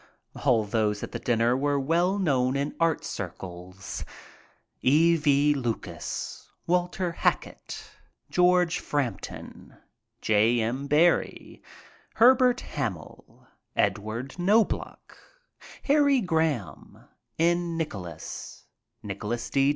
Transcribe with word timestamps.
All 0.43 0.63
those 0.65 1.03
at 1.03 1.11
the 1.11 1.19
dinner 1.19 1.55
were 1.55 1.79
well 1.79 2.17
known 2.17 2.55
in 2.55 2.75
art 2.79 3.05
circles— 3.05 4.03
E. 4.81 5.15
V. 5.15 5.53
Lucas, 5.53 6.49
Walter 6.65 7.11
Hackett, 7.11 7.83
George 8.31 8.79
Frampton, 8.79 9.77
J. 10.19 10.59
M. 10.59 10.87
Barrie, 10.87 11.61
Herbert 12.15 12.61
Hammil, 12.73 13.45
Edward 13.75 14.39
Knobloch, 14.39 15.19
Harrv 15.87 16.25
Graham. 16.25 16.97
I 16.97 16.97
MEET 16.97 16.97
THE 16.97 17.43
IMMORTALS 17.43 17.43
85 17.43 17.51
N. 17.61 17.77
Nicholas, 17.77 18.63
Nicholas 19.03 19.49
D. 19.51 19.69